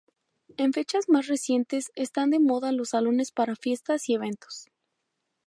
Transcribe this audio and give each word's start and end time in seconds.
En 0.57 0.73
fechas 0.73 1.09
más 1.09 1.27
recientes 1.27 1.91
están 1.93 2.31
de 2.31 2.39
moda 2.39 2.71
los 2.71 2.89
salones 2.89 3.31
para 3.31 3.55
fiestas 3.55 4.09
y 4.09 4.15
eventos. 4.15 4.65